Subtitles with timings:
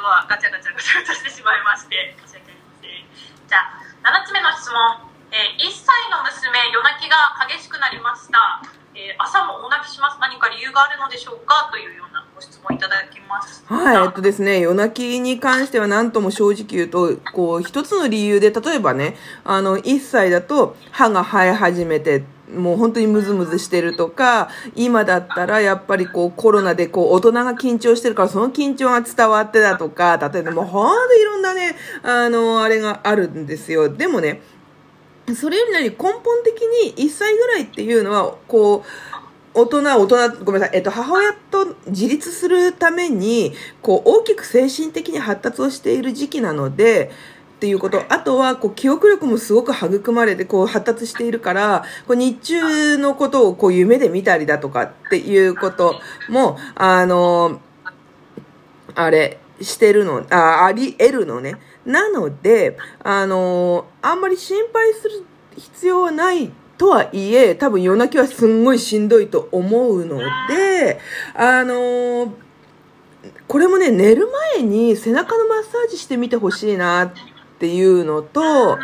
[0.00, 3.04] ドアガチャガチャガチャガチャしてしまいまして申し訳ありません。
[3.44, 4.80] じゃあ7つ目の質問、
[5.28, 8.64] えー1歳の娘夜泣きが激しくなりました、
[8.96, 10.16] えー朝も大泣きします。
[10.18, 11.68] 何か理由があるのでしょうか？
[11.70, 12.09] というような
[12.40, 22.24] ご質問いただきましたはい、えっとですね、夜泣きに関しては何とも正直言うと、こう、一つの理由で、例えばね、あの、1歳だと歯が生え始めて、
[22.56, 33.90] もう本当にムズムズしてるとか、今だったらやっぱりこうコロナでこう大人が緊張してるからその緊張が伝わってだとか、例えばもうほんといろんなね、あの、あれがあるんですよ。
[33.90, 34.40] でもね、
[35.36, 39.19] それよりなり根本的に1歳ぐらいっていうのは、こう、
[39.52, 47.10] 大人、大人、ごめんなさい、えっと、母親と自立するために、こう、大きく精神的に発達をしている時期なので、
[47.56, 48.02] っていうこと。
[48.08, 57.60] あとは、こう、記憶力もすごく育まれて、こう、発達しているから、こう、日中のことを、こう、夢で見たりだとかっていうことも、あの、
[58.94, 61.56] あれ、してるの、あ、あり得るのね。
[61.84, 65.24] なので、あの、あんまり心配する
[65.56, 66.50] 必要はない
[66.80, 70.16] とはいえ、多分夜泣きはすんごいしんどいと思うの
[70.48, 70.98] で、
[71.34, 72.32] あの、
[73.46, 77.12] これもね、寝る前に背中のマッサージしてみてほしいなっ
[77.58, 78.78] ていうのと、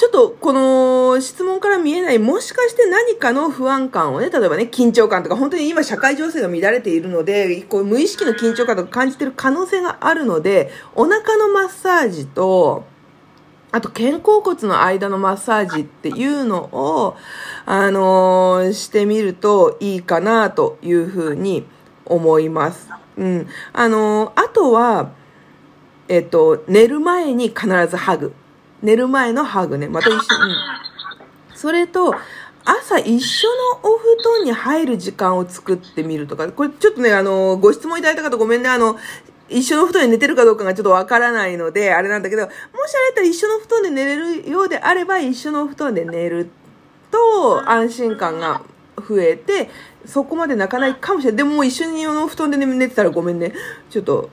[0.00, 12.92] ちょっとこの質問から見えない、もしかして何かの不安感をね、例えばね、緊張感とか、本当に今社会情勢が乱れているので、こう無意識の緊張感とか感じてる可能性があるので、お腹のマッサージと、
[13.74, 17.16] あと肩甲骨の間のマッサージっていうのを、
[17.66, 21.66] あのーしてみるといいかなというふうに
[22.04, 22.88] 思います。
[23.16, 23.48] うん。
[23.72, 25.10] あのーあとは、
[26.06, 28.32] えっと、寝る前に必ずハグ。
[28.80, 29.88] 寝る前のハグね。
[29.88, 30.52] また一緒に。
[30.52, 30.84] うん
[31.54, 32.14] それと、
[32.64, 33.48] 朝一緒
[33.82, 38.98] のお布団に入る時間を作ってみるとか、これちょっとね、あの、ご質問いただいた方ごめんね、あの、
[39.48, 46.50] 一緒の布団で寝てるかどうかがちょっとわからないので、あれなんだけど、もしあれだったら一緒の布団で寝れるようであれば、一緒の布団で寝る
[47.10, 48.62] と安心感が
[49.06, 49.70] 増えて、
[50.06, 51.36] そこまで泣かないかもしれない。
[51.38, 53.52] でももう一緒にの布団で寝てたらごめんね。
[53.90, 54.30] ちょっと、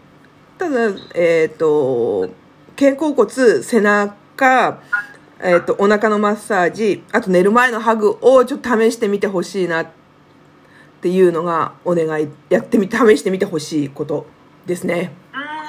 [0.58, 2.30] ただ、えっ、と、
[2.78, 4.82] 肩甲骨、背中、
[5.40, 9.88] えっ、と、お腹のマッサージ、あと寝る前のハグをちょっと試してみてほしいなっ
[11.02, 14.26] ていうのがお願い、やってみ、試してみてほしいこと
[14.66, 15.14] ですね。
[15.34, 15.62] うん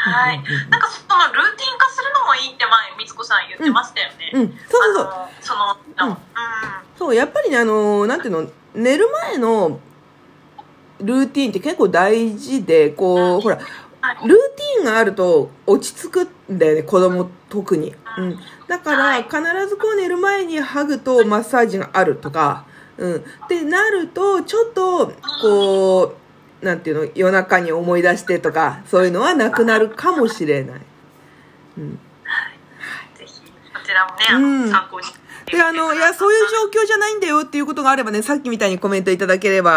[0.00, 0.36] はい。
[0.70, 5.04] なんかそのルーティン化するのもいいって前みつこさん言ってましたよね、うん、そうそう
[5.40, 5.56] そう。
[5.56, 6.12] あのそのうん。
[6.12, 6.18] うん。
[6.96, 9.80] そう、やっぱりね、あの、なんていうの、寝る前の
[11.00, 13.58] ルーティンって結構大事で、こう、ほら、
[14.00, 14.28] はい。
[14.28, 17.94] ルーティンがあると落ち着くんだよね、子供特に。
[18.18, 18.38] うん。
[18.68, 19.36] だから、必
[19.68, 22.66] ずこう寝る前にハグとマッサージがあるとか、
[22.96, 23.16] うん。
[23.16, 25.12] ってなると、ちょっと、
[25.42, 26.14] こう、
[26.62, 30.80] なんていうの、夜中に思い出してとか、そういうのはなくなるかもしれない。
[31.78, 31.92] うん。
[33.16, 33.40] ぜひ
[33.72, 34.70] こちらもねあの、うん。
[34.70, 35.06] 参考に
[35.50, 36.40] で、あの、いや、そういう
[36.72, 39.66] 状況じゃないんだよっていうことがあればね、さっきみたいにコメントいただければ、